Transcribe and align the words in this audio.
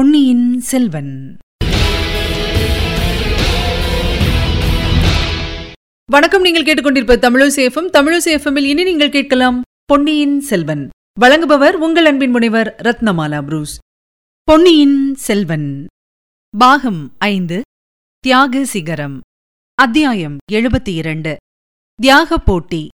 பொன்னியின் 0.00 0.60
செல்வன். 0.60 1.36
வணக்கம் 6.10 6.42
நீங்கள் 6.42 6.64
கேட்டுக்கொண்டிருப்ப 6.64 7.16
தமிழசேஃபம் 7.16 7.90
தமிழசேஃபமில் 7.92 8.64
இனி 8.64 8.82
நீங்கள் 8.82 9.10
கேட்கலாம் 9.10 9.62
பொன்னியின் 9.84 10.40
செல்வன். 10.40 10.88
வழங்குபவர் 11.20 11.72
உங்கள் 11.72 12.04
அன்பின் 12.04 12.30
முனைவர் 12.30 12.76
ரத்னமாலா 12.82 13.42
புரூஸ். 13.42 13.78
பொன்னியின் 14.42 15.14
செல்வன். 15.14 15.86
பாகம் 16.58 17.14
ஐந்து 17.18 17.62
தியாக 18.18 18.64
சிகரம். 18.64 19.20
அத்தியாயம் 19.74 20.36
எழுபத்தி 20.52 20.88
இரண்டு. 20.88 21.36
தியாக 21.94 22.38
போட்டி. 22.38 22.88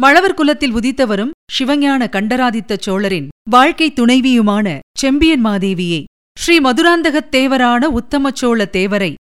மழவர் 0.00 0.34
குலத்தில் 0.34 0.74
உதித்தவரும் 0.74 1.30
சிவஞான 1.58 2.08
கண்டராதித்த 2.08 2.76
சோழரின் 2.80 3.28
வாழ்க்கை 3.50 3.92
துணைவியுமான 3.92 4.78
செம்பியன் 4.98 5.44
மாதேவியை 5.44 6.04
ஸ்ரீ 6.38 6.60
மதுராந்தகத் 6.60 7.28
தேவரான 7.30 7.86
உத்தமச்சோழ 7.90 8.64
தேவரை 8.72 9.14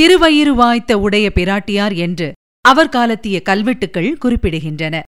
திருவயிறு 0.00 0.48
வாய்த்த 0.48 0.98
உடைய 0.98 1.32
பிராட்டியார் 1.34 1.96
என்று 1.96 2.32
அவர் 2.60 2.88
காலத்திய 2.88 3.42
கல்வெட்டுக்கள் 3.42 4.18
குறிப்பிடுகின்றன. 4.24 5.02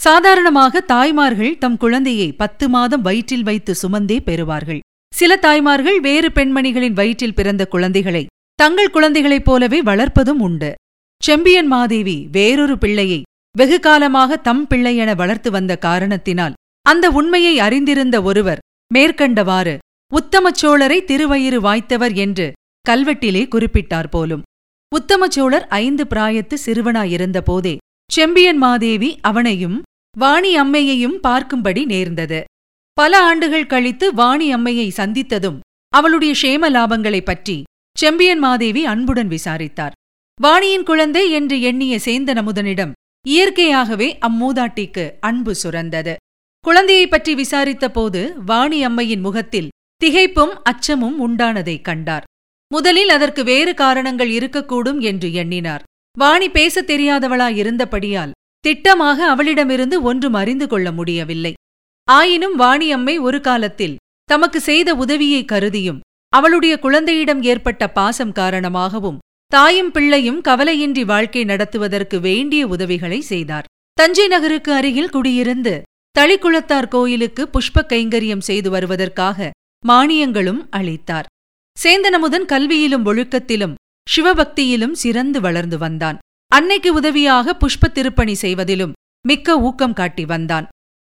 சாதாரணமாக 0.00 0.80
தாய்மார்கள் 0.80 1.58
தம் 1.58 1.76
குழந்தையை 1.76 2.32
பத்து 2.32 2.68
மாதம் 2.68 3.02
வயிற்றில் 3.02 3.42
வைத்து 3.42 3.74
சுமந்தே 3.82 4.18
பெறுவார்கள். 4.26 4.78
சில 5.14 5.36
தாய்மார்கள் 5.36 6.00
வேறு 6.00 6.28
பெண்மணிகளின் 6.28 6.92
வயிற்றில் 6.92 7.34
பிறந்த 7.34 7.66
குழந்தைகளை 7.66 8.26
தங்கள் 8.54 8.90
குழந்தைகளைப் 8.90 9.44
போலவே 9.44 9.82
வளர்ப்பதும் 9.82 10.40
உண்டு. 10.40 10.74
செம்பியன் 11.22 11.66
மாதேவி 11.66 12.28
வேறொரு 12.32 12.78
பிள்ளையை 12.78 13.22
வெகு 13.58 13.80
காலமாக 13.80 14.36
தம் 14.36 14.66
பிள்ளையென 14.66 15.16
வளர்த்து 15.16 15.50
வந்த 15.50 15.76
காரணத்தினால் 15.76 16.52
அந்த 16.82 17.10
உண்மையை 17.10 17.58
அறிந்திருந்த 17.58 18.22
ஒருவர் 18.22 18.58
மேற்கண்டவாறு 18.94 19.78
உத்தமச்சோழரை 20.14 20.98
திருவயிறு 21.04 21.58
வாய்த்தவர் 21.60 22.14
என்று 22.14 22.52
கல்வெட்டிலே 22.88 23.42
குறிப்பிட்டார் 23.48 24.08
போலும். 24.10 24.42
உத்தமச்சோழர் 24.88 25.66
ஐந்து 25.68 26.04
பிராயத்து 26.04 26.56
சிறுவனாயிருந்த 26.66 27.40
போதே 27.40 27.76
செம்பியன் 28.12 28.56
மாதேவி 28.56 29.18
அவனையும் 29.20 29.82
வாணி 30.18 30.56
அம்மையையும் 30.56 31.20
பார்க்கும்படி 31.22 31.84
நேர்ந்தது. 31.84 32.44
பல 32.92 33.22
ஆண்டுகள் 33.22 33.66
கழித்து 33.66 34.14
வாணி 34.14 34.54
அம்மையை 34.54 34.88
சந்தித்ததும் 34.96 35.58
அவளுடைய 35.88 36.34
க்ஷேம 36.42 36.70
லாபங்களைப் 36.70 37.24
பற்றி 37.24 37.62
செம்பியன் 37.98 38.38
மாதேவி 38.38 38.84
அன்புடன் 38.84 39.28
விசாரித்தார். 39.28 39.92
வாணியின் 40.40 40.82
குழந்தை 40.82 41.30
என்று 41.30 41.60
எண்ணிய 41.60 41.98
சேந்தன் 42.04 42.40
அமுதனிடம் 42.42 42.92
இயற்கையாகவே 43.26 44.18
அம்மூதாட்டிக்கு 44.28 45.12
அன்பு 45.20 45.54
சுரந்தது. 45.62 46.16
குழந்தையைப் 46.60 47.10
பற்றி 47.10 47.34
விசாரித்த 47.34 47.90
போது 47.90 48.42
வாணி 48.46 48.84
அம்மையின் 48.84 49.20
முகத்தில் 49.20 49.68
திகைப்பும் 50.04 50.60
அச்சமும் 50.62 51.20
உண்டானதைக் 51.20 51.84
கண்டார். 51.84 52.24
முதலில் 52.72 53.08
அதற்கு 53.08 53.44
வேறு 53.44 53.74
காரணங்கள் 53.74 54.30
இருக்கக்கூடும் 54.30 55.00
என்று 55.00 55.32
எண்ணினார். 55.32 55.82
வாணி 56.18 56.50
பேசத் 56.50 56.90
தெரியாதவளாயிருந்தபடியால் 56.90 58.30
திட்டமாக 58.66 59.16
அவளிடமிருந்து 59.16 60.02
ஒன்றும் 60.02 60.32
அறிந்து 60.32 60.68
கொள்ள 60.68 60.92
முடியவில்லை. 60.92 61.52
ஆயினும் 62.04 62.56
வாணி 62.56 62.92
அம்மை 62.92 63.18
ஒரு 63.18 63.40
காலத்தில் 63.40 63.96
தமக்கு 64.24 64.60
செய்த 64.60 64.94
உதவியை 64.94 65.44
கருதியும் 65.44 66.00
அவளுடைய 66.28 66.78
குழந்தையிடம் 66.78 67.42
ஏற்பட்ட 67.42 67.90
பாசம் 67.90 68.32
காரணமாகவும் 68.32 69.18
தாயும் 69.54 69.90
பிள்ளையும் 69.90 70.42
கவலையின்றி 70.42 71.04
வாழ்க்கை 71.04 71.44
நடத்துவதற்கு 71.44 72.20
வேண்டிய 72.20 72.66
உதவிகளை 72.66 73.20
செய்தார். 73.20 73.64
தஞ்சை 73.92 74.26
நகருக்கு 74.26 74.72
அருகில் 74.72 75.10
குடியிருந்து 75.10 75.74
தளிக்குளத்தார் 76.18 76.88
கோயிலுக்கு 76.88 77.48
புஷ்ப 77.48 77.82
கைங்கரியம் 77.82 78.44
செய்து 78.48 78.70
வருவதற்காக 78.70 79.50
மானியங்களும் 79.88 80.62
அளித்தார். 80.70 81.28
சேந்தனமுதன் 81.84 82.46
கல்வியிலும் 82.52 83.04
ஒழுக்கத்திலும் 83.04 83.74
சிவபக்தியிலும் 84.06 84.92
சிறந்து 84.92 85.40
வளர்ந்து 85.40 85.78
வந்தான். 85.78 86.18
அன்னைக்கு 86.46 86.92
உதவியாக 86.92 87.56
புஷ்ப 87.56 87.92
திருப்பணி 87.92 88.34
செய்வதிலும் 88.34 88.96
மிக்க 89.28 89.60
ஊக்கம் 89.60 89.92
காட்டி 89.92 90.24
வந்தான். 90.24 90.66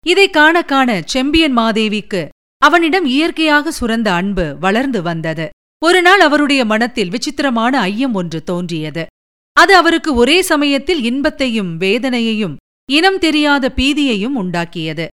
இதை 0.07 0.31
காண 0.31 0.63
காண 0.63 1.01
செம்பியன் 1.05 1.57
மாதேவிக்கு 1.59 2.29
அவனிடம் 2.63 3.05
இயற்கையாக 3.05 3.73
சுரந்த 3.81 4.09
அன்பு 4.13 4.57
வளர்ந்து 4.61 5.03
வந்தது. 5.03 5.49
ஒருநாள் 5.85 6.21
அவருடைய 6.21 6.65
மனத்தில் 6.65 7.09
விசித்திரமான 7.09 7.81
ஐயம் 7.81 8.15
ஒன்று 8.15 8.43
தோன்றியது. 8.43 9.07
அது 9.53 9.77
அவருக்கு 9.77 10.15
ஒரே 10.15 10.43
சமயத்தில் 10.43 11.05
இன்பத்தையும் 11.05 11.81
வேதனையையும் 11.81 12.57
இனம் 12.91 13.19
தெரியாத 13.19 13.73
பீதியையும் 13.77 14.37
உண்டாக்கியது. 14.37 15.07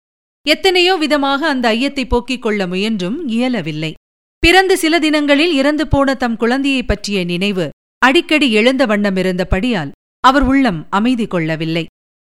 எத்தனையோ 0.48 0.96
விதமாக 0.96 1.48
அந்த 1.48 1.70
ஐயத்தை 1.70 2.06
போக்கிக் 2.06 2.42
கொள்ள 2.42 2.68
முயன்றும் 2.68 3.28
இயலவில்லை. 3.28 3.94
பிறந்து 4.40 4.78
சில 4.78 5.00
தினங்களில் 5.00 5.53
இறந்து 5.53 5.88
போன 5.88 6.14
தம் 6.14 6.38
குழந்தையைப் 6.38 6.88
பற்றிய 6.88 7.24
நினைவு 7.24 7.70
அடிக்கடி 7.97 8.52
எழுந்த 8.52 8.86
வண்ணமிருந்தபடியால் 8.86 9.92
அவர் 10.20 10.42
உள்ளம் 10.42 10.88
அமைதி 10.90 11.28
கொள்ளவில்லை. 11.28 11.86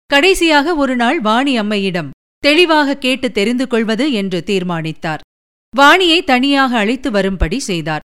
கடைசியாக 0.06 0.74
ஒருநாள் 0.74 1.20
வாணி 1.20 1.58
அம்மையிடம் 1.58 2.10
தெளிவாக 2.38 2.96
கேட்டு 2.96 3.32
தெரிந்து 3.32 3.66
கொள்வது 3.66 4.12
என்று 4.12 4.42
தீர்மானித்தார். 4.42 5.20
வாணியை 5.76 6.24
தனியாக 6.24 6.78
அழைத்து 6.78 7.10
வரும்படி 7.10 7.58
செய்தார். 7.58 8.00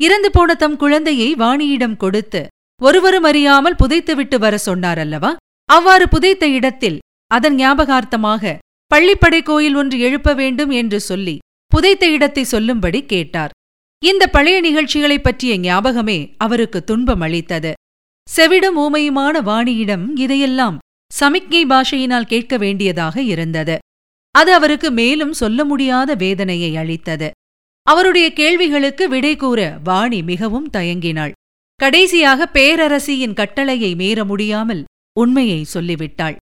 இறந்து 0.00 0.30
போன 0.30 0.54
தம் 0.54 0.76
குழந்தையை 0.76 1.34
வாணியிடம் 1.34 1.96
கொடுத்து 1.96 2.46
ஒருவரும் 2.82 3.22
அறியாமல் 3.22 3.74
புதைத்துவிட்டு 3.74 4.38
வர 4.38 4.58
சொன்னார் 4.58 4.98
அல்லவா 4.98 5.36
அவ்வாறு 5.64 6.08
புதைத்த 6.08 6.48
இடத்தில் 6.48 6.98
அதன் 7.26 7.54
ஞாபகார்த்தமாக 7.54 8.58
பள்ளிப்படை 8.94 9.42
கோயில் 9.42 9.74
ஒன்று 9.74 10.00
எழுப்ப 10.00 10.34
வேண்டும் 10.34 10.70
என்று 10.70 11.00
சொல்லி 11.00 11.38
புதைத்த 11.66 12.10
இடத்தை 12.10 12.44
சொல்லும்படி 12.44 13.06
கேட்டார். 13.06 13.50
இந்த 14.04 14.26
பழைய 14.26 14.60
நிகழ்ச்சிகளைப் 14.60 15.22
பற்றிய 15.22 15.58
ஞாபகமே 15.58 16.34
அவருக்கு 16.38 16.84
துன்பம் 16.84 17.20
அளித்தது. 17.20 17.72
செவிடும் 18.36 18.76
ஊமையுமான 18.76 19.40
வாணியிடம் 19.42 20.04
இதையெல்லாம் 20.14 20.78
சமிக்ஞை 21.12 21.66
பாஷையினால் 21.66 22.26
கேட்க 22.26 22.56
வேண்டியதாக 22.56 23.22
இருந்தது. 23.22 23.78
அது 24.30 24.54
அவருக்கு 24.54 24.90
மேலும் 24.90 25.32
சொல்ல 25.32 25.64
முடியாத 25.64 26.14
வேதனையை 26.14 26.76
அளித்தது. 26.76 27.30
அவருடைய 27.86 28.32
கேள்விகளுக்கு 28.32 29.08
விடை 29.08 29.36
கூற 29.36 29.78
வாணி 29.84 30.22
மிகவும் 30.22 30.70
தயங்கினாள். 30.72 31.32
கடைசியாக 31.80 32.48
பேரரசியின் 32.52 33.34
கட்டளையை 33.34 33.94
மீற 33.94 34.24
முடியாமல் 34.24 34.84
உண்மையை 35.20 35.64
சொல்லிவிட்டாள். 35.64 36.36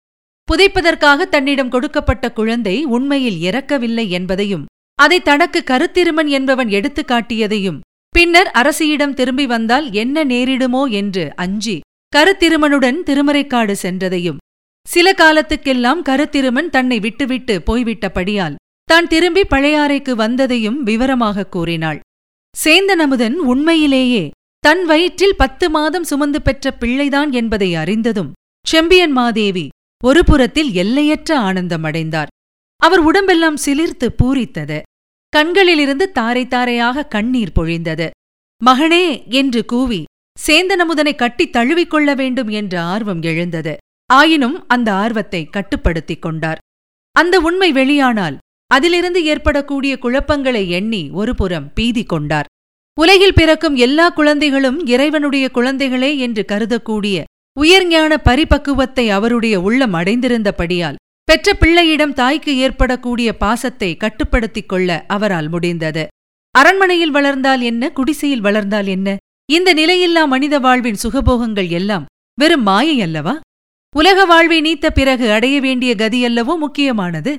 புதைப்பதற்காக 0.49 1.25
தன்னிடம் 1.25 1.69
கொடுக்கப்பட்ட 1.69 2.33
குழந்தை 2.33 2.85
உண்மையில் 2.85 3.41
இறக்கவில்லை 3.41 4.11
என்பதையும் 4.11 4.65
அதை 4.99 5.23
தனக்கு 5.23 5.65
கருத்திருமன் 5.67 6.29
என்பவன் 6.29 6.69
எடுத்துக் 6.69 7.11
காட்டியதையும் 7.11 7.81
பின்னர் 8.09 8.51
அரசியிடம் 8.51 9.15
திரும்பி 9.15 9.47
வந்தால் 9.47 9.93
என்ன 9.93 10.25
நேரிடுமோ 10.25 10.91
என்று 10.91 11.33
அஞ்சி 11.37 11.81
கருத்திருமனுடன் 12.17 12.99
திருமறைக்காடு 13.07 13.75
சென்றதையும் 13.83 14.37
சில 14.87 15.13
காலத்துக்கெல்லாம் 15.13 16.03
கருத்திருமன் 16.09 16.69
தன்னை 16.69 17.01
விட்டுவிட்டு 17.01 17.63
போய்விட்டபடியால் 17.67 18.55
தான் 18.87 19.07
திரும்பி 19.07 19.41
பழையாறைக்கு 19.41 20.13
வந்ததையும் 20.15 20.77
விவரமாக 20.83 21.47
கூறினாள். 21.47 22.01
சேந்தன் 22.65 23.03
அமுதன் 23.03 23.39
உண்மையிலேயே 23.39 24.31
தன் 24.59 24.85
வயிற்றில் 24.85 25.37
பத்து 25.37 25.71
மாதம் 25.71 26.05
சுமந்து 26.05 26.43
பெற்ற 26.43 26.71
பிள்ளைதான் 26.71 27.33
என்பதை 27.33 27.75
அறிந்ததும் 27.75 28.33
செம்பியன் 28.67 29.13
மாதேவி 29.13 29.69
ஒரு 30.05 30.25
புறத்தில் 30.25 30.73
எல்லையற்ற 30.73 31.39
ஆனந்தமடைந்தார். 31.39 32.27
அவர் 32.77 32.99
உடம்பெல்லாம் 32.99 33.57
சிலிர்த்து 33.57 34.09
பூரித்தது. 34.23 34.81
கண்களிலிருந்து 35.29 36.13
தாரை 36.13 36.47
தாரையாக 36.47 37.03
கண்ணீர் 37.03 37.53
பொழிந்தது. 37.61 38.11
மகனே 38.65 39.27
என்று 39.27 39.65
கூவி 39.65 40.05
சேந்தனமுதனை 40.47 41.15
கட்டித் 41.15 41.57
தழுவிக்கொள்ள 41.57 42.15
வேண்டும் 42.15 42.49
என்ற 42.49 42.83
ஆர்வம் 42.83 43.23
எழுந்தது. 43.23 43.77
ஆயினும் 44.07 44.69
அந்த 44.69 44.93
ஆர்வத்தை 44.93 45.45
கட்டுப்படுத்திக் 45.45 46.23
கொண்டார். 46.23 46.59
அந்த 47.13 47.41
உண்மை 47.41 47.73
வெளியானால் 47.73 48.37
அதிலிருந்து 48.67 49.25
ஏற்படக்கூடிய 49.25 49.99
குழப்பங்களை 49.99 50.69
எண்ணி 50.69 51.11
ஒருபுறம் 51.11 51.73
பீதி 51.75 52.05
கொண்டார். 52.05 52.45
உலகில் 53.01 53.35
பிறக்கும் 53.35 53.77
எல்லா 53.77 54.09
குழந்தைகளும் 54.09 54.87
இறைவனுடைய 54.87 55.49
குழந்தைகளே 55.55 56.17
என்று 56.17 56.45
கருதக்கூடிய 56.49 57.25
உயர்ஞான 57.61 58.21
பரிபக்குவத்தை 58.25 59.09
அவருடைய 59.09 59.61
உள்ளம் 59.61 59.95
அடைந்திருந்தபடியால் 59.95 60.95
பெற்ற 61.25 61.55
பிள்ளையிடம் 61.55 62.13
தாய்க்கு 62.13 62.57
ஏற்படக்கூடிய 62.57 63.37
பாசத்தை 63.37 63.97
கட்டுப்படுத்திக் 63.97 64.69
கொள்ள 64.69 65.05
அவரால் 65.09 65.49
முடிந்தது. 65.49 66.07
அரண்மனையில் 66.51 67.11
வளர்ந்தால் 67.11 67.61
என்ன 67.61 67.91
குடிசையில் 67.91 68.41
வளர்ந்தால் 68.41 68.87
என்ன? 68.87 69.17
இந்த 69.53 69.75
நிலையில்லா 69.75 70.27
மனித 70.27 70.59
வாழ்வின் 70.59 71.03
சுகபோகங்கள் 71.03 71.69
எல்லாம் 71.69 72.05
வெறும் 72.41 72.63
மாயை 72.63 73.01
அல்லவா? 73.01 73.41
உலக 73.97 74.25
வாழ்வை 74.25 74.61
நீத்த 74.61 74.91
பிறகு 74.91 75.33
அடைய 75.33 75.61
வேண்டிய 75.61 75.95
கதியல்லவோ 75.95 76.57
முக்கியமானது? 76.59 77.37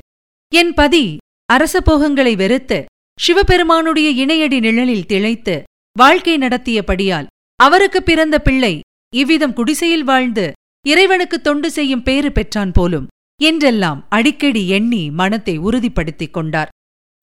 என் 0.52 0.74
பதி 0.74 1.06
அரச 1.46 1.82
போகங்களை 1.82 2.36
வெறுத்து 2.36 2.78
சிவபெருமானுடைய 3.20 4.10
இணையடி 4.24 4.58
நிழலில் 4.60 5.06
திளைத்து 5.06 5.56
வாழ்க்கை 5.96 6.36
நடத்தியபடியால் 6.38 7.28
அவருக்கு 7.60 8.00
பிறந்த 8.04 8.36
பிள்ளை 8.40 8.72
இவ்விதம் 9.14 9.54
குடிசையில் 9.54 10.04
வாழ்ந்து 10.04 10.46
இறைவனுக்கு 10.86 11.42
தொண்டு 11.42 11.72
செய்யும் 11.72 12.04
பேறு 12.04 12.32
பெற்றான் 12.32 12.72
போலும் 12.72 13.08
என்றெல்லாம் 13.42 14.00
அடிக்கடி 14.10 14.64
எண்ணி 14.68 15.04
மனத்தை 15.10 15.58
உறுதிப்படுத்திக் 15.58 16.34
கொண்டார். 16.34 16.72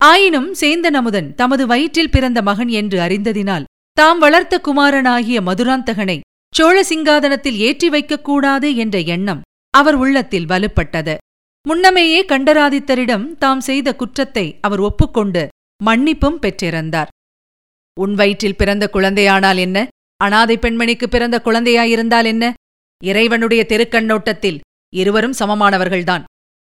ஆயினும் 0.01 0.51
சேந்தன் 0.61 0.99
அமுதன் 1.01 1.35
தமது 1.35 1.67
வயிற்றில் 1.67 2.11
பிறந்த 2.11 2.43
மகன் 2.43 2.69
என்று 2.69 2.99
அறிந்ததினால் 3.01 3.69
தாம் 3.93 4.19
வளர்த்த 4.19 4.55
குமாரனாகிய 4.59 5.41
மதுராந்தகனை 5.41 6.21
சோழ 6.55 6.77
சிங்காதனத்தில் 6.89 7.61
ஏற்றி 7.69 7.89
வைக்கக்கூடாது 7.89 8.69
என்ற 8.77 8.99
எண்ணம் 9.15 9.45
அவர் 9.75 9.95
உள்ளத்தில் 9.95 10.47
வலுப்பட்டது. 10.47 11.15
முன்னமேயே 11.67 12.25
கண்டராதித்தரிடம் 12.25 13.39
தாம் 13.39 13.61
செய்த 13.61 13.97
குற்றத்தை 13.97 14.59
அவர் 14.61 14.81
ஒப்புக்கொண்டு 14.81 15.43
மன்னிப்பும் 15.85 16.37
பெற்றிருந்தார். 16.43 17.11
உன் 17.97 18.15
வயிற்றில் 18.15 18.57
பிறந்த 18.57 18.91
குழந்தையானால் 18.93 19.59
என்ன? 19.59 19.87
அனாதை 20.17 20.57
பெண்மணிக்கு 20.57 21.07
பிறந்த 21.07 21.37
குழந்தையாயிருந்தால் 21.45 22.25
என்ன? 22.25 22.45
இறைவனுடைய 23.05 23.67
தெருக்கண்ணோட்டத்தில் 23.69 24.59
இருவரும் 24.93 25.37
சமமானவர்கள்தான். 25.39 26.25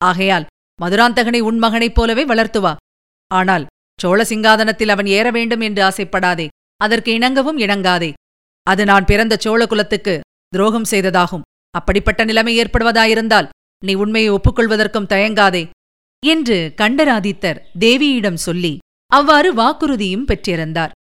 ஆகையால் 0.00 0.46
மதுராந்தகனை 0.82 1.40
உன் 1.40 1.58
மகனைப் 1.58 1.94
போலவே 1.94 2.24
வளர்த்துவா 2.24 2.72
ஆனால் 3.30 3.66
சோழ 4.00 4.20
சிங்காதனத்தில் 4.22 4.88
அவன் 4.88 5.08
ஏற 5.18 5.30
வேண்டும் 5.30 5.60
என்று 5.60 5.82
ஆசைப்படாதே. 5.82 6.48
அதற்கு 6.80 7.10
இணங்கவும் 7.12 7.62
இணங்காதே. 7.66 8.10
அது 8.66 8.82
நான் 8.84 9.04
பிறந்த 9.04 9.34
சோழ 9.36 9.60
குலத்துக்கு 9.66 10.16
துரோகம் 10.48 10.90
செய்ததாகும். 10.90 11.46
அப்படிப்பட்ட 11.74 12.24
நிலைமை 12.24 12.52
ஏற்படுவதாயிருந்தால் 12.58 13.48
நீ 13.86 13.92
உண்மையை 13.94 14.30
ஒப்புக்கொள்வதற்கும் 14.30 15.10
தயங்காதே 15.12 15.62
என்று 16.22 16.56
கண்டராதித்தர் 16.80 17.60
தேவியிடம் 17.78 18.40
சொல்லி 18.46 18.72
அவ்வாறு 19.10 19.50
வாக்குறுதியும் 19.54 20.26
பெற்றிருந்தார். 20.30 20.92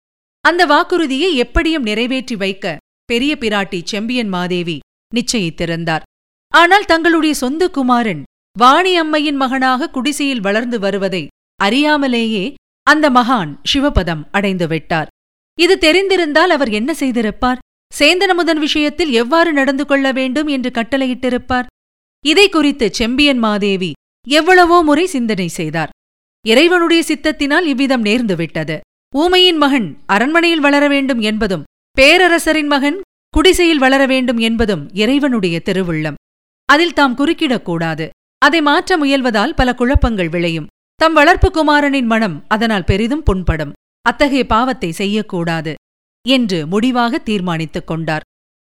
அந்த 0.45 0.63
வாக்குறுதியை 0.67 1.31
எப்படியும் 1.35 1.83
நிறைவேற்றி 1.83 2.37
வைக்க 2.37 2.77
பெரிய 3.05 3.33
பிராட்டி 3.41 3.81
செம்பியன் 3.85 4.29
மாதேவி 4.29 4.77
நிச்சயித்திருந்தார். 5.13 6.05
ஆனால் 6.53 6.85
தங்களுடைய 6.85 7.35
சொந்த 7.35 7.63
குமாரன் 7.69 8.23
வாணி 8.57 8.93
அம்மையின் 8.97 9.37
மகனாக 9.37 9.91
குடிசையில் 9.91 10.45
வளர்ந்து 10.47 10.79
வருவதை 10.79 11.23
அறியாமலேயே 11.61 12.45
அந்த 12.87 13.07
மகான் 13.11 13.53
சிவபதம் 13.73 14.23
அடைந்து 14.31 14.67
விட்டார். 14.67 15.11
இது 15.59 15.75
தெரிந்திருந்தால் 15.79 16.55
அவர் 16.57 16.71
என்ன 16.71 16.91
செய்திருப்பார்? 17.01 17.63
சேந்தனமுதன் 17.93 18.61
விஷயத்தில் 18.67 19.13
எவ்வாறு 19.13 19.51
நடந்து 19.53 19.85
கொள்ள 19.87 20.07
வேண்டும் 20.13 20.47
என்று 20.47 20.71
கட்டளையிட்டிருப்பார்? 20.71 21.69
இதை 22.25 22.49
குறித்து 22.49 22.95
செம்பியன் 22.95 23.39
மாதேவி 23.39 23.93
எவ்வளவோ 24.27 24.83
முறை 24.83 25.07
சிந்தனை 25.07 25.49
செய்தார். 25.49 25.91
இறைவனுடைய 26.47 27.03
சித்தத்தினால் 27.09 27.65
இவ்விதம் 27.65 28.05
நேர்ந்துவிட்டது. 28.05 28.77
ஊமையின் 29.15 29.57
மகன் 29.57 29.99
அரண்மனையில் 30.07 30.61
வளர 30.61 30.89
வேண்டும் 30.89 31.21
என்பதும் 31.21 31.63
பேரரசரின் 31.97 32.67
மகன் 32.67 33.01
குடிசையில் 33.31 33.79
வளர 33.79 34.07
வேண்டும் 34.07 34.39
என்பதும் 34.39 34.95
இறைவனுடைய 34.95 35.61
திருவுள்ளம். 35.65 36.15
அதில் 36.65 36.93
தாம் 36.93 37.17
குறுக்கிடக்கூடாது. 37.17 38.09
அதை 38.39 38.61
மாற்ற 38.63 38.99
முயல்வதால் 38.99 39.55
பல 39.55 39.75
குழப்பங்கள் 39.75 40.29
விளையும். 40.29 40.67
தம் 40.95 41.13
வளர்ப்பு 41.13 41.51
குமாரனின் 41.51 42.07
மனம் 42.07 42.45
அதனால் 42.49 42.85
பெரிதும் 42.85 43.23
புண்படும். 43.23 43.73
அத்தகைய 44.03 44.47
பாவத்தை 44.47 44.93
செய்யக்கூடாது 44.93 45.75
என்று 46.29 46.67
முடிவாக 46.67 47.19
தீர்மானித்துக் 47.19 47.87
கொண்டார். 47.87 48.27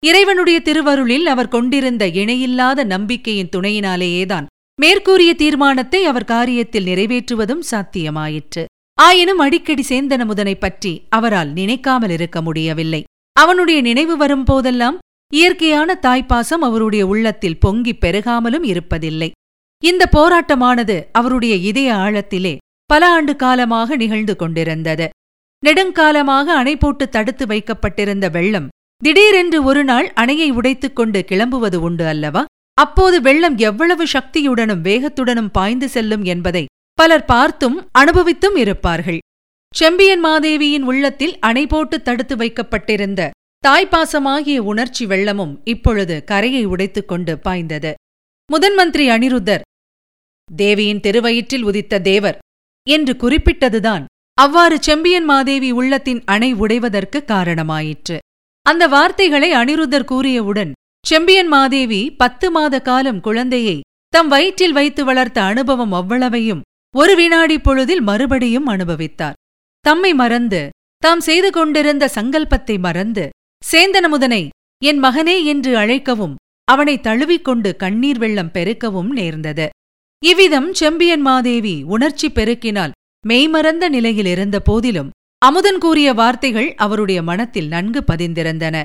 இறைவனுடைய 0.06 0.60
திருவருளில் 0.60 1.26
அவர் 1.26 1.48
கொண்டிருந்த 1.48 2.08
இணையில்லாத 2.08 2.84
நம்பிக்கையின் 2.84 3.50
துணையினாலேயேதான் 3.56 4.46
மேற்கூறிய 4.82 5.34
தீர்மானத்தை 5.34 6.06
அவர் 6.06 6.24
காரியத்தில் 6.24 6.86
நிறைவேற்றுவதும் 6.86 7.60
சாத்தியமாயிற்று. 7.72 8.66
ஆயினும் 9.00 9.38
அடிக்கடி 9.38 9.84
சேந்தன 9.90 10.26
முதனைப் 10.26 10.62
பற்றி 10.62 11.02
அவரால் 11.10 11.52
நினைக்காமல் 11.52 12.10
இருக்க 12.10 12.42
முடியவில்லை. 12.42 13.04
அவனுடைய 13.34 13.82
நினைவு 13.82 14.18
வரும் 14.18 14.44
போதெல்லாம் 14.44 14.98
இயற்கையான 15.34 16.00
தாய்ப்பாசம் 16.02 16.62
அவருடைய 16.62 17.08
உள்ளத்தில் 17.08 17.58
பொங்கிப் 17.68 18.00
பெருகாமலும் 18.02 18.64
இருப்பதில்லை. 18.64 19.32
இந்த 19.84 20.10
போராட்டமானது 20.12 21.04
அவருடைய 21.12 21.56
இதய 21.56 21.94
ஆழத்திலே 21.94 22.58
பல 22.86 23.10
ஆண்டு 23.10 23.36
காலமாக 23.36 23.96
நிகழ்ந்து 23.96 24.36
கொண்டிருந்தது. 24.36 25.10
நெடுங்காலமாக 25.66 26.44
அணை 26.44 26.78
போட்டு 26.78 27.10
தடுத்து 27.10 27.48
வைக்கப்பட்டிருந்த 27.48 28.30
வெள்ளம் 28.30 28.68
திடீரென்று 29.02 29.64
ஒரு 29.64 29.84
நாள் 29.84 30.14
அணையை 30.16 30.50
உடைத்துக் 30.52 30.96
கொண்டு 30.96 31.26
கிளம்புவது 31.28 31.76
உண்டு 31.76 32.06
அல்லவா? 32.08 32.46
அப்போது 32.74 33.22
வெள்ளம் 33.22 33.58
எவ்வளவு 33.58 34.06
சக்தியுடனும் 34.06 34.82
வேகத்துடனும் 34.82 35.52
பாய்ந்து 35.52 35.90
செல்லும் 35.90 36.24
என்பதை 36.24 36.66
பலர் 36.94 37.26
பார்த்தும் 37.26 37.78
அனுபவித்தும் 38.00 38.56
இருப்பார்கள். 38.56 39.18
செம்பியன் 39.74 40.20
மாதேவியின் 40.20 40.82
உள்ளத்தில் 40.82 41.40
அணை 41.40 41.68
போட்டு 41.68 42.02
தடுத்து 42.02 42.36
வைக்கப்பட்டிருந்த 42.36 43.30
தாய்ப்பாசமாகிய 43.68 44.58
உணர்ச்சி 44.58 45.06
வெள்ளமும் 45.06 45.54
இப்பொழுது 45.64 46.24
கரையை 46.24 46.66
உடைத்துக் 46.66 47.08
கொண்டு 47.08 47.40
பாய்ந்தது. 47.40 47.94
முதன்மந்திரி 48.50 49.08
அனிருத்தர் 49.16 49.66
தேவியின் 50.50 51.00
திருவயிற்றில் 51.00 51.64
உதித்த 51.64 52.02
தேவர் 52.02 52.38
என்று 52.88 53.14
குறிப்பிட்டதுதான் 53.14 54.04
அவ்வாறு 54.38 54.78
செம்பியன் 54.82 55.24
மாதேவி 55.24 55.72
உள்ளத்தின் 55.72 56.22
அணை 56.26 56.54
உடைவதற்கு 56.54 57.24
காரணமாயிற்று. 57.28 58.18
அந்த 58.66 58.84
வார்த்தைகளை 58.88 59.50
அனிருத்தர் 59.52 60.10
கூறியவுடன் 60.12 60.72
செம்பியன் 61.06 61.48
மாதேவி 61.48 62.02
பத்து 62.18 62.48
மாத 62.52 62.76
காலம் 62.80 63.20
குழந்தையை 63.20 63.78
தம் 64.14 64.28
வயிற்றில் 64.28 64.72
வைத்து 64.72 65.02
வளர்த்த 65.06 65.40
அனுபவம் 65.42 65.92
அவ்வளவையும் 65.92 66.64
ஒரு 66.96 67.14
வினாடி 67.16 67.58
பொழுதில் 67.60 68.02
மறுபடியும் 68.02 68.68
அனுபவித்தார். 68.68 69.38
தம்மை 69.86 70.12
மறந்து 70.14 70.62
தாம் 71.04 71.20
செய்து 71.20 71.50
கொண்டிருந்த 71.50 72.06
சங்கல்பத்தை 72.16 72.76
மறந்து 72.80 73.26
சேந்தனமுதனை 73.64 74.44
என் 74.82 75.00
மகனே 75.04 75.38
என்று 75.44 75.72
அழைக்கவும் 75.78 76.36
அவனை 76.68 76.96
தழுவிக்கொண்டு 77.00 77.70
கண்ணீர் 77.76 78.18
வெள்ளம் 78.18 78.54
பெருக்கவும் 78.54 79.12
நேர்ந்தது. 79.12 79.68
இவ்விதம் 80.24 80.70
செம்பியன் 80.74 81.22
மாதேவி 81.22 81.76
உணர்ச்சி 81.96 82.28
பெருக்கினால் 82.30 82.96
மெய்மறந்த 83.24 83.86
நிலையில் 83.90 84.26
இருந்த 84.26 84.58
போதிலும் 84.60 85.12
அமுதன் 85.46 85.78
கூறிய 85.78 86.14
வார்த்தைகள் 86.14 86.76
அவருடைய 86.76 87.24
மனத்தில் 87.24 87.68
நன்கு 87.68 88.04
பதிந்திருந்தன. 88.08 88.76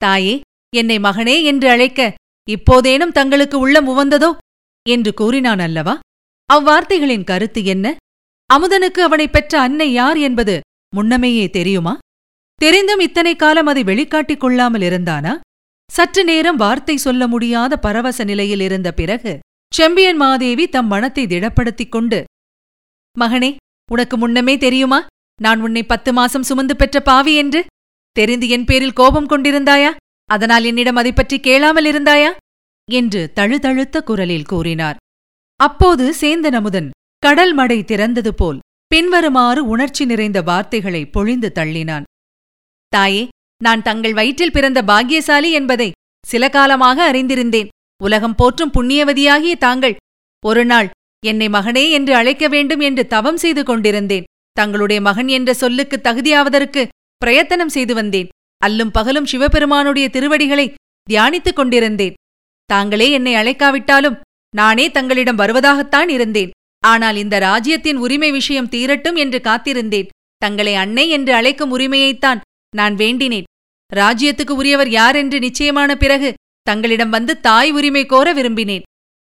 தாயே 0.00 0.34
என்னை 0.76 0.98
மகனே 0.98 1.42
என்று 1.42 1.68
அழைக்க 1.68 2.00
இப்போதேனும் 2.48 3.12
தங்களுக்கு 3.12 3.58
உள்ளம் 3.58 3.88
உவந்ததோ? 3.88 4.30
என்று 4.86 5.14
கூறினான் 5.14 5.58
அல்லவா? 5.58 5.94
அவ்வார்த்தைகளின் 6.50 7.24
கருத்து 7.24 7.64
என்ன? 7.64 7.86
அமுதனுக்கு 8.50 9.00
அவனைப் 9.00 9.32
பெற்ற 9.32 9.60
அன்னை 9.60 9.92
யார் 9.92 10.18
என்பது 10.18 10.54
முன்னமேயே 10.96 11.50
தெரியுமா? 11.50 11.94
தெரிந்தும் 12.60 13.00
இத்தனை 13.00 13.36
காலம் 13.36 13.66
அதை 13.66 13.82
வெளிக்காட்டிக் 13.82 14.40
கொள்ளாமல் 14.40 14.80
இருந்தானா? 14.80 15.32
சற்று 15.90 16.24
நேரம் 16.24 16.56
வார்த்தை 16.56 16.96
சொல்ல 16.96 17.26
முடியாத 17.26 17.76
பரவச 17.76 18.24
நிலையில் 18.24 18.60
இருந்த 18.60 18.92
பிறகு 18.92 19.32
செம்பியன் 19.72 20.16
மாதேவி 20.16 20.68
தம் 20.68 20.86
மனத்தை 20.86 21.26
திடப்படுத்திக் 21.26 21.88
கொண்டு 21.88 22.18
மகனே 23.16 23.50
உனக்கு 23.90 24.16
முன்னமே 24.16 24.56
தெரியுமா? 24.56 25.00
நான் 25.40 25.60
உன்னை 25.60 25.82
பத்து 25.82 26.12
மாசம் 26.12 26.42
சுமந்து 26.42 26.76
பெற்ற 26.76 27.00
பாவி 27.00 27.34
என்று? 27.36 27.60
தெரிந்து 28.16 28.46
என் 28.48 28.64
பேரில் 28.64 28.92
கோபம் 28.92 29.28
கொண்டிருந்தாயா? 29.28 29.92
அதனால் 30.30 30.64
என்னிடம் 30.64 30.96
அதை 30.96 31.12
பற்றி 31.12 31.36
கேளாமல் 31.40 31.84
இருந்தாயா? 31.84 32.30
என்று 32.88 33.20
தழுதழுத்த 33.34 34.02
குரலில் 34.02 34.44
கூறினார். 34.44 34.96
அப்போது 35.60 36.04
சேந்தன் 36.20 36.56
அமுதன் 36.60 36.88
கடல் 37.18 37.52
மடை 37.52 37.78
திறந்தது 37.82 38.32
போல் 38.36 38.58
பின்வருமாறு 38.86 39.60
உணர்ச்சி 39.66 40.04
நிறைந்த 40.04 40.38
வார்த்தைகளை 40.42 41.02
பொழிந்து 41.06 41.48
தள்ளினான். 41.54 42.06
தாயே 42.92 43.24
நான் 43.60 43.82
தங்கள் 43.82 44.12
வயிற்றில் 44.12 44.52
பிறந்த 44.52 44.80
பாக்கியசாலி 44.82 45.50
என்பதை 45.52 45.88
சில 46.26 46.44
காலமாக 46.48 46.98
அறிந்திருந்தேன். 47.12 47.68
உலகம் 48.02 48.34
போற்றும் 48.34 48.72
புண்ணியவதியாகிய 48.72 49.54
தாங்கள் 49.58 49.96
ஒருநாள் 50.44 50.88
என்னை 51.26 51.48
மகனே 51.48 51.84
என்று 51.90 52.12
அழைக்க 52.14 52.44
வேண்டும் 52.48 52.80
என்று 52.80 53.02
தவம் 53.06 53.36
செய்து 53.36 53.62
கொண்டிருந்தேன். 53.64 54.26
தங்களுடைய 54.52 55.00
மகன் 55.00 55.28
என்ற 55.28 55.50
சொல்லுக்கு 55.54 55.96
தகுதியாவதற்கு 56.04 56.82
பிரயத்தனம் 57.18 57.68
செய்து 57.68 57.94
வந்தேன். 57.94 58.30
அல்லும் 58.62 58.92
பகலும் 58.92 59.24
சிவபெருமானுடைய 59.24 60.06
திருவடிகளை 60.08 60.66
தியானித்துக் 61.08 61.58
கொண்டிருந்தேன். 61.58 62.16
தாங்களே 62.70 63.10
என்னை 63.10 63.34
அழைக்காவிட்டாலும் 63.34 64.18
நானே 64.56 64.86
தங்களிடம் 64.90 65.38
வருவதாகத்தான் 65.38 66.08
இருந்தேன். 66.08 66.50
ஆனால் 66.82 67.16
இந்த 67.16 67.38
ராஜ்யத்தின் 67.38 67.96
உரிமை 67.96 68.30
விஷயம் 68.30 68.68
தீரட்டும் 68.68 69.16
என்று 69.16 69.38
காத்திருந்தேன். 69.40 70.10
தங்களை 70.42 70.74
அன்னை 70.74 71.08
என்று 71.08 71.32
அழைக்கும் 71.34 71.72
உரிமையைத்தான் 71.78 72.40
நான் 72.76 72.94
வேண்டினேன். 72.94 73.48
ராஜ்யத்துக்கு 73.92 74.54
உரியவர் 74.60 74.88
யார் 74.88 75.16
என்று 75.16 75.38
நிச்சயமான 75.38 75.90
பிறகு 75.96 76.28
தங்களிடம் 76.62 77.10
வந்து 77.10 77.32
தாய் 77.40 77.70
உரிமை 77.70 78.06
கோர 78.06 78.28
விரும்பினேன். 78.34 78.86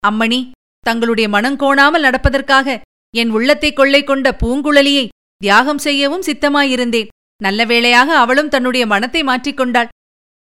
அம்மணி 0.04 0.40
தங்களுடைய 0.80 1.28
மனம் 1.30 1.60
கோணாமல் 1.60 2.06
நடப்பதற்காக 2.08 2.78
என் 3.22 3.32
உள்ளத்தை 3.38 3.70
கொள்ளை 3.74 4.02
கொண்ட 4.04 4.28
பூங்குழலியை 4.42 5.06
தியாகம் 5.42 5.82
செய்யவும் 5.86 6.26
சித்தமாயிருந்தேன். 6.28 7.12
நல்ல 7.42 7.62
வேளையாக 7.72 8.10
அவளும் 8.24 8.52
தன்னுடைய 8.54 8.84
மனத்தை 8.94 9.22
மாற்றிக்கொண்டாள் 9.24 9.92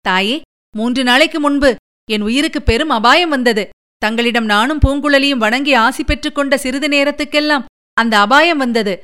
தாயே 0.04 0.36
மூன்று 0.74 1.02
நாளைக்கு 1.08 1.38
முன்பு 1.40 1.70
என் 2.08 2.24
உயிருக்கு 2.28 2.60
பெரும் 2.62 2.92
அபாயம் 2.96 3.32
வந்தது. 3.34 3.64
தங்களிடம் 4.02 4.48
நானும் 4.52 4.82
பூங்குழலியும் 4.84 5.42
வணங்கி 5.44 5.72
ஆசி 5.84 6.02
பெற்றுக்கொண்ட 6.04 6.54
சிறிது 6.64 6.88
நேரத்துக்கெல்லாம் 6.88 7.66
அந்த 7.96 8.14
அபாயம் 8.24 8.62
வந்தது. 8.64 8.94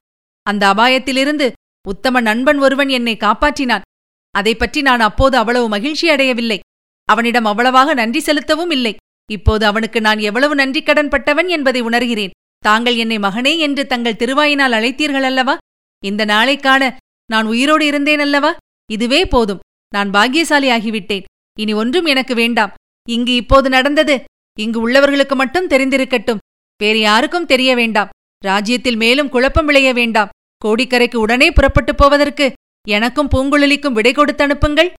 அந்த 0.46 0.62
அபாயத்திலிருந்து 0.72 1.46
உத்தம 1.86 2.20
நண்பன் 2.28 2.60
ஒருவன் 2.66 2.90
என்னை 2.98 3.14
காப்பாற்றினான். 3.20 3.86
அதை 4.34 4.52
பற்றி 4.54 4.80
நான் 4.88 5.02
அப்போது 5.08 5.36
அவ்வளவு 5.36 5.66
மகிழ்ச்சி 5.74 6.06
அடையவில்லை. 6.14 6.58
அவனிடம் 7.08 7.46
அவ்வளவாக 7.50 7.94
நன்றி 8.00 8.20
செலுத்தவும் 8.20 8.72
இல்லை. 8.76 8.92
இப்போது 9.30 9.64
அவனுக்கு 9.66 9.98
நான் 10.00 10.20
எவ்வளவு 10.28 10.54
நன்றி 10.54 10.80
கடன் 10.82 11.12
பட்டவன் 11.14 11.48
என்பதை 11.56 11.80
உணர்கிறேன். 11.88 12.34
தாங்கள் 12.58 12.96
என்னை 12.96 13.18
மகனே 13.18 13.58
என்று 13.58 13.86
தங்கள் 13.86 14.16
திருவாயினால் 14.18 14.72
அழைத்தீர்கள் 14.72 15.22
அல்லவா 15.22 15.56
இந்த 16.04 16.24
நாளைக் 16.24 16.62
காண 16.62 16.96
நான் 17.30 17.46
உயிரோடு 17.46 17.86
இருந்தேன் 17.86 18.18
அல்லவா 18.18 18.56
இதுவே 18.90 19.26
போதும். 19.26 19.58
நான் 19.94 20.10
பாக்கியசாலி 20.10 20.70
ஆகிவிட்டேன் 20.70 21.22
இனி 21.58 21.72
ஒன்றும் 21.72 22.04
எனக்கு 22.04 22.34
வேண்டாம். 22.34 22.72
இங்கு 23.08 23.34
இப்போது 23.34 23.68
நடந்தது 23.68 24.24
இங்கு 24.58 24.88
உள்ளவர்களுக்கு 24.88 25.34
மட்டும் 25.34 25.68
தெரிந்திருக்கட்டும். 25.68 26.38
வேறு 26.82 26.98
யாருக்கும் 26.98 27.46
தெரிய 27.46 27.74
வேண்டாம். 27.74 28.08
ராஜ்யத்தில் 28.44 28.96
மேலும் 28.96 29.28
குழப்பம் 29.28 29.66
விளைய 29.66 29.92
வேண்டாம். 29.92 30.28
கோடிக்கரைக்கு 30.64 31.16
உடனே 31.16 31.50
புறப்பட்டுப் 31.50 31.98
போவதற்கு 31.98 32.52
எனக்கும் 32.88 33.28
பூங்குழலிக்கும் 33.30 33.92
விடை 33.92 34.12
கொடுத்து 34.12 34.44
அனுப்புங்கள். 34.44 34.92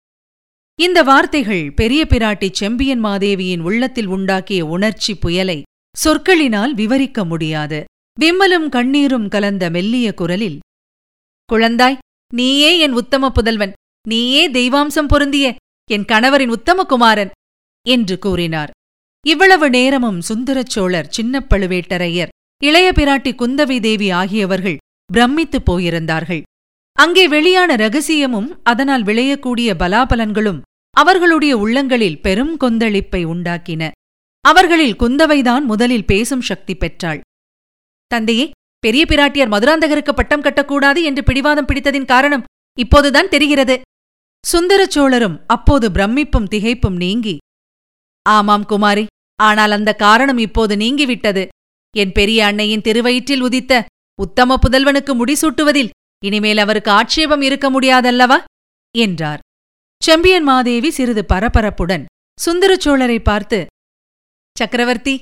இந்த 0.80 1.02
வார்த்தைகள் 1.02 1.72
பெரிய 1.72 2.06
பிராட்டி 2.08 2.50
செம்பியன் 2.52 2.98
மாதேவியின் 2.98 3.60
உள்ளத்தில் 3.60 4.08
உண்டாக்கிய 4.08 4.60
உணர்ச்சி 4.60 5.14
புயலை 5.14 5.62
சொற்களினால் 6.04 6.70
விவரிக்க 6.70 7.24
முடியாது. 7.24 7.84
விம்மலும் 8.20 8.68
கண்ணீரும் 8.68 9.28
கலந்த 9.28 9.70
மெல்லிய 9.70 10.14
குரலில் 10.14 10.58
குழந்தாய் 11.52 11.98
நீயே 12.34 12.78
என் 12.78 12.92
உத்தம 12.92 13.30
புதல்வன். 13.30 13.72
நீயே 14.08 14.50
தெய்வாம்சம் 14.50 15.08
பொருந்திய 15.08 15.56
என் 15.90 16.04
கணவரின் 16.04 16.50
உத்தமகுமாரன் 16.50 17.30
என்று 17.88 18.18
கூறினார். 18.18 18.70
இவ்வளவு 19.26 19.70
நேரமும் 19.70 20.20
சுந்தரச் 20.20 20.70
சோழர் 20.70 21.08
சின்னப் 21.08 21.54
பழுவேட்டரையர் 21.54 22.28
இளைய 22.62 22.92
பிராட்டி 22.94 23.34
குந்தவி 23.34 23.80
தேவி 23.80 24.10
ஆகியவர்கள் 24.10 24.76
பிரமித்துப் 25.12 25.72
போயிருந்தார்கள். 25.72 26.42
அங்கே 26.92 27.28
வெளியான 27.28 27.74
ரகசியமும் 27.74 28.60
அதனால் 28.62 29.02
விளையக்கூடிய 29.02 29.74
பலாபலன்களும் 29.78 30.60
அவர்களுடைய 30.90 31.56
உள்ளங்களில் 31.56 32.20
பெரும் 32.20 32.56
கொந்தளிப்பை 32.60 33.24
உண்டாக்கின. 33.24 33.90
அவர்களில் 34.44 34.98
குந்தவைதான் 34.98 35.64
முதலில் 35.64 36.06
பேசும் 36.06 36.40
சக்தி 36.40 36.74
பெற்றாள். 36.74 37.20
தந்தையே 38.06 38.50
பெரிய 38.78 39.04
பிராட்டியார் 39.08 39.52
மதுராந்தகருக்கு 39.54 40.12
பட்டம் 40.12 40.42
கட்டக்கூடாது 40.42 41.00
என்று 41.02 41.22
பிடிவாதம் 41.22 41.66
பிடித்ததின் 41.66 42.04
காரணம் 42.04 42.46
இப்போதுதான் 42.78 43.28
தெரிகிறது. 43.28 43.76
சுந்தரச் 44.44 44.90
சோழரும் 44.90 45.36
அப்போது 45.46 45.86
பிரமிப்பும் 45.92 46.50
திகைப்பும் 46.50 46.96
நீங்கி 46.96 47.36
ஆமாம் 48.26 48.66
குமாரி 48.66 49.06
ஆனால் 49.40 49.70
அந்த 49.70 49.90
காரணம் 49.94 50.38
இப்போது 50.38 50.74
நீங்கிவிட்டது. 50.76 51.44
என் 51.96 52.12
பெரிய 52.12 52.46
அன்னையின் 52.46 52.84
திருவயிற்றில் 52.84 53.40
உதித்த 53.40 53.84
உத்தம 54.20 54.56
புதல்வனுக்கு 54.56 55.12
முடிசூட்டுவதில் 55.20 55.90
இனிமேல் 56.24 56.58
அவருக்கு 56.58 56.90
ஆட்சேபம் 56.90 57.40
இருக்க 57.40 57.66
முடியாதல்லவா? 57.70 58.38
என்றார். 58.94 59.40
செம்பியன் 60.02 60.42
மாதேவி 60.42 60.90
சிறிது 60.90 61.24
பரபரப்புடன் 61.28 62.04
சுந்தரச் 62.38 62.88
சோழரை 62.88 63.18
பார்த்து 63.22 63.66
சக்கரவர்த்தி 64.58 65.18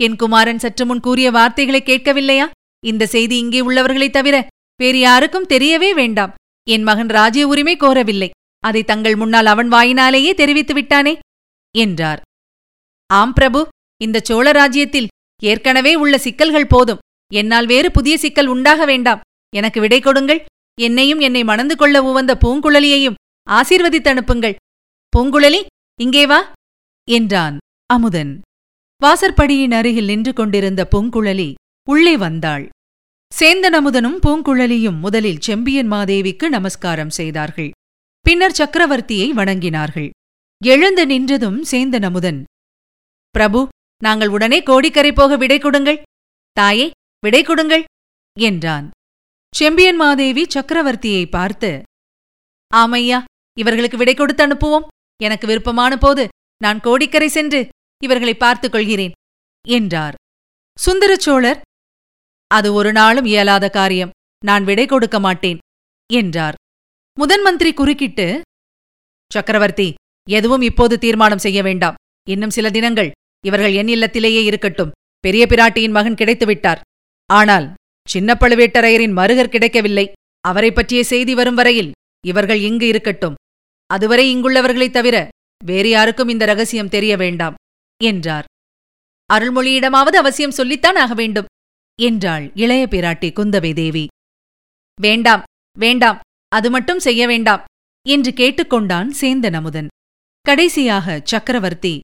என் 0.00 0.16
குமாரன் 0.16 0.58
சற்று 0.58 0.86
முன் 0.86 1.00
கூறிய 1.00 1.30
வார்த்தைகளை 1.30 1.82
கேட்கவில்லையா? 1.84 2.50
இந்த 2.86 3.06
செய்தி 3.06 3.38
இங்கே 3.38 3.60
உள்ளவர்களைத் 3.60 4.12
தவிர 4.12 4.46
வேறு 4.76 4.98
யாருக்கும் 4.98 5.48
தெரியவே 5.48 5.94
வேண்டாம். 5.94 6.34
என் 6.68 6.82
மகன் 6.82 7.06
ராஜ்ய 7.06 7.46
உரிமை 7.46 7.76
கோரவில்லை. 7.76 8.30
அதை 8.60 8.84
தங்கள் 8.84 9.16
முன்னால் 9.16 9.46
அவன் 9.46 9.68
வாயினாலேயே 9.68 10.34
தெரிவித்து 10.34 10.74
விட்டானே? 10.74 11.18
என்றார். 11.78 12.20
ஆம் 13.12 13.32
பிரபு 13.32 13.68
இந்த 14.02 14.20
சோழ 14.22 14.52
ராஜ்யத்தில் 14.52 15.08
ஏற்கனவே 15.42 15.94
உள்ள 15.94 16.18
சிக்கல்கள் 16.18 16.66
போதும். 16.66 16.98
என்னால் 17.34 17.66
வேறு 17.66 17.90
புதிய 17.90 18.18
சிக்கல் 18.18 18.46
உண்டாக 18.46 18.84
வேண்டாம். 18.84 19.20
எனக்கு 19.56 19.80
விடை 19.80 20.00
கொடுங்கள். 20.00 20.44
என்னையும் 20.80 21.18
என்னை 21.18 21.44
மணந்து 21.44 21.76
கொள்ள 21.76 22.02
உவந்த 22.02 22.38
பூங்குழலியையும் 22.44 23.14
ஆசீர்வதித்து 23.50 24.08
அனுப்புங்கள். 24.08 24.54
பூங்குழலி 25.16 25.60
இங்கே 26.00 26.26
வா 26.26 26.52
என்றான் 27.10 27.58
அமுதன். 27.86 28.40
வாசற்படியின் 29.02 29.74
அருகில் 29.78 30.08
நின்று 30.10 30.32
கொண்டிருந்த 30.32 30.82
பூங்குழலி 30.92 31.50
உள்ளே 31.88 32.14
வந்தாள். 32.16 32.64
சேந்தன் 33.32 33.76
அமுதனும் 33.78 34.16
பூங்குழலியும் 34.24 34.98
முதலில் 35.04 35.38
செம்பியன் 35.38 35.90
மாதேவிக்கு 35.92 36.46
நமஸ்காரம் 36.48 37.12
செய்தார்கள். 37.18 37.70
பின்னர் 38.26 38.56
சக்கரவர்த்தியை 38.58 39.28
வணங்கினார்கள். 39.40 40.08
எழுந்து 40.62 41.04
நின்றதும் 41.06 41.60
சேந்தன் 41.70 42.06
அமுதன் 42.10 42.40
பிரபு 43.34 43.60
நாங்கள் 44.02 44.28
உடனே 44.28 44.58
கோடிக்கரை 44.62 45.12
போக 45.12 45.36
விடை 45.36 45.58
கொடுங்கள். 45.58 46.02
தாயே 46.56 46.90
விடை 47.22 47.42
கொடுங்கள் 47.42 47.84
என்றான். 48.36 48.86
செம்பியன் 49.54 49.98
மாதேவி 50.02 50.46
சக்கரவர்த்தியை 50.54 51.24
பார்த்து 51.30 51.72
ஆமையா 52.70 53.18
இவர்களுக்கு 53.56 53.96
விடை 53.96 54.14
கொடுத்து 54.14 54.42
அனுப்புவோம். 54.46 54.88
எனக்கு 55.20 55.46
விருப்பமான 55.46 55.92
போது 55.96 56.24
நான் 56.60 56.80
கோடிக்கரை 56.80 57.28
சென்று 57.28 57.60
இவர்களை 58.04 58.34
பார்த்துக் 58.34 58.72
கொள்கிறேன் 58.72 59.12
என்றார். 59.68 60.14
சுந்தரச் 60.78 61.20
சோழர் 61.20 61.60
அது 62.46 62.72
ஒரு 62.72 62.92
நாளும் 62.92 63.24
இயலாத 63.24 63.68
காரியம் 63.68 64.10
நான் 64.44 64.64
விடை 64.64 64.86
கொடுக்க 64.86 65.20
மாட்டேன் 65.20 65.58
என்றார். 66.12 66.54
முதன் 67.14 67.42
மந்திரி 67.42 67.72
குறுக்கிட்டு 67.72 68.40
சக்கரவர்த்தி 69.32 69.94
எதுவும் 70.30 70.60
இப்போது 70.60 70.98
தீர்மானம் 70.98 71.38
செய்ய 71.38 71.62
வேண்டாம். 71.62 71.94
இன்னும் 72.28 72.50
சில 72.50 72.70
தினங்கள் 72.70 73.10
இவர்கள் 73.46 73.72
என் 73.72 73.86
இல்லத்திலேயே 73.86 74.42
இருக்கட்டும். 74.42 74.90
பெரிய 75.20 75.46
பிராட்டியின் 75.48 75.90
மகன் 75.90 76.14
கிடைத்துவிட்டார். 76.14 76.80
ஆனால் 77.26 77.74
சின்ன 78.08 78.36
பழுவேட்டரையரின் 78.40 79.12
மருகர் 79.12 79.48
கிடைக்கவில்லை. 79.48 80.12
அவரை 80.40 80.72
பற்றிய 80.72 81.04
செய்தி 81.04 81.34
வரும் 81.34 81.54
வரையில் 81.54 81.92
இவர்கள் 82.26 82.60
இங்கு 82.60 82.86
இருக்கட்டும். 82.86 83.34
அதுவரை 83.86 84.36
இங்குள்ளவர்களைத் 84.36 84.90
தவிர 84.90 85.28
வேறு 85.64 85.88
யாருக்கும் 85.88 86.28
இந்த 86.28 86.44
ரகசியம் 86.44 86.88
தெரிய 86.88 87.16
வேண்டாம். 87.16 87.54
என்றார். 88.00 88.46
அருள்மொழியிடமாவது 89.30 90.16
அவசியம் 90.22 90.56
சொல்லித்தான் 90.58 90.96
ஆக 90.96 91.12
வேண்டும் 91.14 91.48
என்றாள் 91.98 92.44
இளைய 92.54 92.82
பிராட்டி 92.90 93.28
குந்தவை 93.38 93.72
தேவி. 93.74 94.04
வேண்டாம் 94.98 95.42
வேண்டாம் 95.76 96.18
அது 96.48 96.68
மட்டும் 96.70 97.00
செய்ய 97.06 97.22
வேண்டாம் 97.26 97.64
என்று 98.06 98.30
கேட்டுக்கொண்டான் 98.32 99.08
சேந்தன் 99.20 99.56
அமுதன் 99.60 99.88
கடைசியாக 100.46 101.16
சக்கரவர்த்தி 101.24 101.94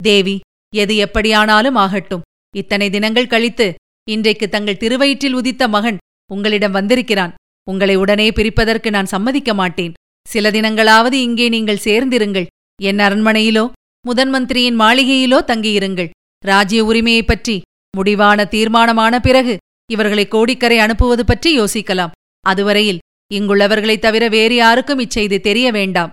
தேவி 0.00 0.36
எது 0.72 0.94
எப்படியானாலும் 0.96 1.74
ஆகட்டும். 1.74 2.26
இத்தனை 2.54 2.86
தினங்கள் 2.90 3.32
கழித்து 3.32 3.66
இன்றைக்கு 4.08 4.46
தங்கள் 4.48 4.80
திருவயிற்றில் 4.82 5.32
உதித்த 5.32 5.62
மகன் 5.68 5.98
உங்களிடம் 6.30 6.76
வந்திருக்கிறான். 6.76 7.32
உங்களை 7.66 7.96
உடனே 7.96 8.28
பிரிப்பதற்கு 8.30 8.88
நான் 8.90 9.12
சம்மதிக்க 9.14 9.50
மாட்டேன். 9.54 9.96
சில 10.26 10.50
தினங்களாவது 10.50 11.16
இங்கே 11.26 11.48
நீங்கள் 11.48 11.84
சேர்ந்திருங்கள். 11.86 12.46
என் 12.80 12.98
அரண்மனையிலோ 12.98 13.64
முதன் 14.08 14.28
மந்திரியின் 14.28 14.80
மாளிகையிலோ 14.80 15.44
தங்கியிருங்கள். 15.44 16.10
ராஜ்ய 16.44 16.84
உரிமையைப் 16.84 17.26
பற்றி 17.26 17.60
முடிவான 17.96 18.44
தீர்மானமான 18.44 19.20
பிறகு 19.20 19.56
இவர்களை 19.92 20.28
கோடிக்கரை 20.28 20.78
அனுப்புவது 20.78 21.24
பற்றி 21.24 21.60
யோசிக்கலாம். 21.60 22.10
அதுவரையில் 22.40 22.98
இங்குள்ளவர்களைத் 23.34 23.98
தவிர 23.98 24.28
வேறு 24.28 24.54
யாருக்கும் 24.54 24.98
இச்செய்தி 24.98 25.40
தெரிய 25.40 25.72
வேண்டாம் 25.72 26.12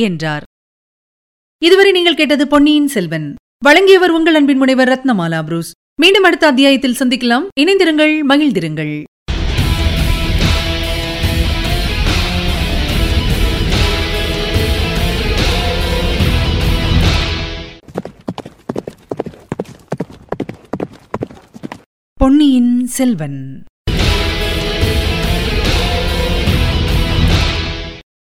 என்றார். 0.00 0.42
இதுவரை 1.62 1.92
நீங்கள் 1.92 2.14
கேட்டது 2.14 2.48
பொன்னியின் 2.48 2.88
செல்வன். 2.88 3.34
வழங்கியவர் 3.64 4.10
உங்கள் 4.10 4.34
அன்பின் 4.34 4.56
முனைவர் 4.56 4.88
ரத்னமாலா 4.88 5.42
புரூஸ். 5.42 5.72
மீண்டும் 6.00 6.22
அடுத்த 6.22 6.46
அத்தியாயத்தில் 6.46 6.96
சந்திக்கலாம். 6.98 7.48
இணைந்திருங்கள் 7.60 8.20
மகிழ்ந்திருங்கள். 8.28 9.04
பொன்னியின் 22.20 22.86
செல்வன். 22.86 23.64